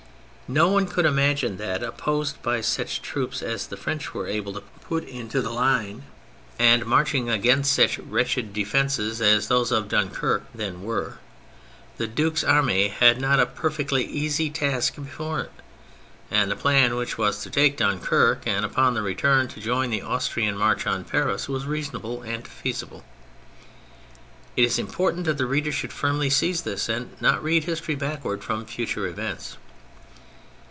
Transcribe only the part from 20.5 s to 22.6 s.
march on Paris, was reasonable and